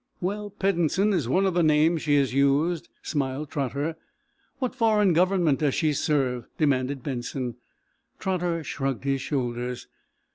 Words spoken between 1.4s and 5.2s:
of the names she has used," smiled Trotter. "What foreign